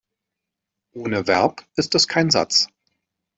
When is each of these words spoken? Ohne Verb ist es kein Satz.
Ohne 0.95 1.27
Verb 1.27 1.63
ist 1.75 1.93
es 1.93 2.07
kein 2.07 2.31
Satz. 2.31 2.67